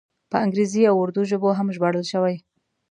په 0.29 0.35
انګریزي 0.45 0.83
او 0.89 0.95
اردو 1.03 1.21
ژبو 1.31 1.49
هم 1.57 1.67
ژباړل 1.75 2.03
شوی. 2.11 2.35